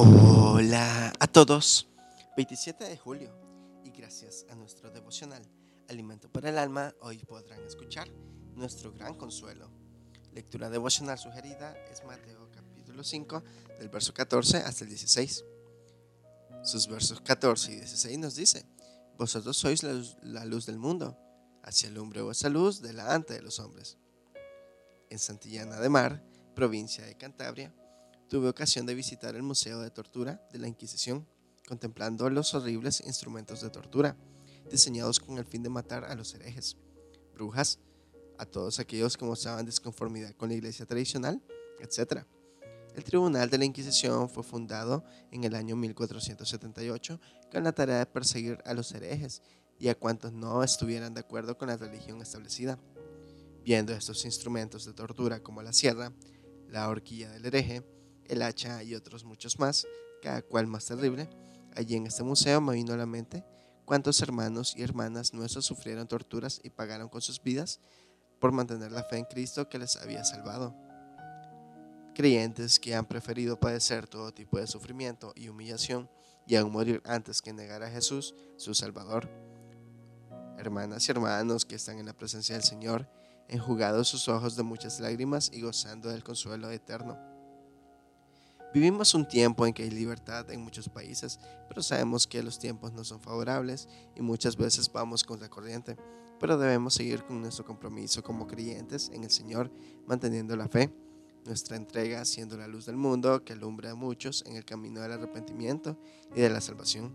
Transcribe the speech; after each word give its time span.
Hola 0.00 1.12
a 1.18 1.26
todos. 1.26 1.88
27 2.36 2.84
de 2.84 2.96
julio 2.96 3.34
y 3.82 3.90
gracias 3.90 4.46
a 4.48 4.54
nuestro 4.54 4.92
devocional 4.92 5.42
Alimento 5.88 6.30
para 6.30 6.50
el 6.50 6.58
Alma, 6.58 6.94
hoy 7.00 7.18
podrán 7.18 7.64
escuchar 7.64 8.08
nuestro 8.54 8.92
gran 8.92 9.16
consuelo. 9.16 9.72
Lectura 10.32 10.70
devocional 10.70 11.18
sugerida 11.18 11.76
es 11.90 12.04
Mateo 12.04 12.48
capítulo 12.52 13.02
5 13.02 13.42
del 13.80 13.88
verso 13.88 14.14
14 14.14 14.58
hasta 14.58 14.84
el 14.84 14.90
16. 14.90 15.44
Sus 16.62 16.86
versos 16.86 17.20
14 17.20 17.72
y 17.72 17.76
16 17.78 18.18
nos 18.20 18.36
dice, 18.36 18.66
Vosotros 19.16 19.56
sois 19.56 19.82
la 19.82 20.44
luz, 20.44 20.66
del 20.66 20.78
mundo, 20.78 21.18
hacia 21.64 21.88
alumbre 21.88 22.22
vuestra 22.22 22.50
luz 22.50 22.80
delante 22.80 23.34
de 23.34 23.42
los 23.42 23.58
hombres. 23.58 23.98
En 25.10 25.18
Santillana 25.18 25.80
de 25.80 25.88
Mar, 25.88 26.24
provincia 26.54 27.04
de 27.04 27.16
Cantabria, 27.16 27.74
tuve 28.28 28.48
ocasión 28.48 28.86
de 28.86 28.94
visitar 28.94 29.34
el 29.34 29.42
Museo 29.42 29.80
de 29.80 29.90
Tortura 29.90 30.46
de 30.52 30.58
la 30.58 30.68
Inquisición, 30.68 31.26
contemplando 31.66 32.28
los 32.30 32.54
horribles 32.54 33.02
instrumentos 33.06 33.62
de 33.62 33.70
tortura, 33.70 34.16
diseñados 34.70 35.18
con 35.18 35.38
el 35.38 35.44
fin 35.44 35.62
de 35.62 35.70
matar 35.70 36.04
a 36.04 36.14
los 36.14 36.34
herejes, 36.34 36.76
brujas, 37.34 37.78
a 38.38 38.46
todos 38.46 38.78
aquellos 38.78 39.16
que 39.16 39.24
mostraban 39.24 39.66
desconformidad 39.66 40.34
con 40.36 40.50
la 40.50 40.54
iglesia 40.54 40.86
tradicional, 40.86 41.42
etc. 41.80 42.24
El 42.94 43.04
Tribunal 43.04 43.48
de 43.50 43.58
la 43.58 43.64
Inquisición 43.64 44.28
fue 44.28 44.42
fundado 44.42 45.04
en 45.30 45.44
el 45.44 45.54
año 45.54 45.74
1478 45.76 47.20
con 47.50 47.64
la 47.64 47.72
tarea 47.72 47.98
de 47.98 48.06
perseguir 48.06 48.58
a 48.64 48.74
los 48.74 48.92
herejes 48.92 49.42
y 49.78 49.88
a 49.88 49.94
cuantos 49.94 50.32
no 50.32 50.62
estuvieran 50.62 51.14
de 51.14 51.20
acuerdo 51.20 51.56
con 51.56 51.68
la 51.68 51.76
religión 51.76 52.20
establecida. 52.20 52.78
Viendo 53.64 53.92
estos 53.92 54.24
instrumentos 54.24 54.84
de 54.84 54.92
tortura 54.92 55.42
como 55.42 55.62
la 55.62 55.72
sierra, 55.72 56.12
la 56.68 56.88
horquilla 56.88 57.30
del 57.30 57.46
hereje, 57.46 57.84
el 58.28 58.42
hacha 58.42 58.82
y 58.82 58.94
otros 58.94 59.24
muchos 59.24 59.58
más, 59.58 59.86
cada 60.22 60.42
cual 60.42 60.66
más 60.66 60.86
terrible, 60.86 61.28
allí 61.74 61.96
en 61.96 62.06
este 62.06 62.22
museo 62.22 62.60
me 62.60 62.74
vino 62.74 62.92
a 62.92 62.96
la 62.96 63.06
mente 63.06 63.44
cuántos 63.88 64.20
hermanos 64.20 64.74
y 64.76 64.82
hermanas 64.82 65.32
nuestros 65.32 65.64
sufrieron 65.64 66.06
torturas 66.06 66.60
y 66.62 66.68
pagaron 66.68 67.08
con 67.08 67.22
sus 67.22 67.42
vidas 67.42 67.80
por 68.38 68.52
mantener 68.52 68.92
la 68.92 69.02
fe 69.02 69.16
en 69.16 69.24
Cristo 69.24 69.68
que 69.70 69.78
les 69.78 69.96
había 69.96 70.24
salvado. 70.24 70.76
Creyentes 72.14 72.78
que 72.78 72.94
han 72.94 73.06
preferido 73.06 73.58
padecer 73.58 74.06
todo 74.06 74.34
tipo 74.34 74.58
de 74.58 74.66
sufrimiento 74.66 75.32
y 75.34 75.48
humillación 75.48 76.10
y 76.46 76.56
aún 76.56 76.72
morir 76.72 77.00
antes 77.06 77.40
que 77.40 77.52
negar 77.52 77.82
a 77.82 77.90
Jesús, 77.90 78.34
su 78.56 78.74
Salvador. 78.74 79.30
Hermanas 80.58 81.08
y 81.08 81.10
hermanos 81.12 81.64
que 81.64 81.76
están 81.76 81.98
en 81.98 82.06
la 82.06 82.12
presencia 82.12 82.56
del 82.56 82.64
Señor, 82.64 83.08
enjugados 83.48 84.08
sus 84.08 84.28
ojos 84.28 84.56
de 84.56 84.64
muchas 84.64 85.00
lágrimas 85.00 85.50
y 85.52 85.62
gozando 85.62 86.10
del 86.10 86.24
consuelo 86.24 86.70
eterno. 86.70 87.27
Vivimos 88.72 89.14
un 89.14 89.26
tiempo 89.26 89.66
en 89.66 89.72
que 89.72 89.82
hay 89.82 89.90
libertad 89.90 90.50
en 90.50 90.60
muchos 90.60 90.90
países, 90.90 91.40
pero 91.68 91.82
sabemos 91.82 92.26
que 92.26 92.42
los 92.42 92.58
tiempos 92.58 92.92
no 92.92 93.02
son 93.02 93.20
favorables 93.20 93.88
y 94.14 94.20
muchas 94.20 94.56
veces 94.56 94.92
vamos 94.92 95.24
contra 95.24 95.48
corriente. 95.48 95.96
Pero 96.38 96.58
debemos 96.58 96.94
seguir 96.94 97.24
con 97.24 97.40
nuestro 97.40 97.64
compromiso 97.64 98.22
como 98.22 98.46
creyentes 98.46 99.10
en 99.12 99.24
el 99.24 99.30
Señor, 99.30 99.70
manteniendo 100.06 100.54
la 100.54 100.68
fe, 100.68 100.92
nuestra 101.46 101.76
entrega 101.76 102.24
siendo 102.26 102.58
la 102.58 102.68
luz 102.68 102.84
del 102.84 102.96
mundo 102.96 103.42
que 103.42 103.54
alumbra 103.54 103.92
a 103.92 103.94
muchos 103.94 104.44
en 104.46 104.56
el 104.56 104.66
camino 104.66 105.00
del 105.00 105.12
arrepentimiento 105.12 105.98
y 106.36 106.42
de 106.42 106.50
la 106.50 106.60
salvación. 106.60 107.12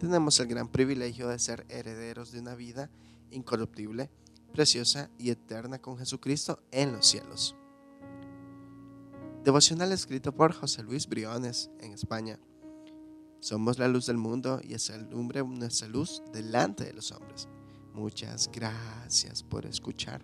Tenemos 0.00 0.38
el 0.40 0.48
gran 0.48 0.68
privilegio 0.68 1.28
de 1.28 1.38
ser 1.38 1.64
herederos 1.68 2.32
de 2.32 2.40
una 2.40 2.56
vida 2.56 2.90
incorruptible, 3.30 4.10
preciosa 4.52 5.10
y 5.16 5.30
eterna 5.30 5.78
con 5.78 5.96
Jesucristo 5.96 6.60
en 6.72 6.92
los 6.92 7.06
cielos. 7.06 7.54
Devocional 9.48 9.92
escrito 9.92 10.34
por 10.34 10.52
José 10.52 10.82
Luis 10.82 11.08
Briones 11.08 11.70
en 11.80 11.94
España. 11.94 12.38
Somos 13.40 13.78
la 13.78 13.88
luz 13.88 14.04
del 14.04 14.18
mundo 14.18 14.60
y 14.62 14.74
es 14.74 14.90
alumbre 14.90 15.42
nuestra 15.42 15.88
luz 15.88 16.22
delante 16.34 16.84
de 16.84 16.92
los 16.92 17.12
hombres. 17.12 17.48
Muchas 17.94 18.50
gracias 18.52 19.42
por 19.42 19.64
escuchar. 19.64 20.22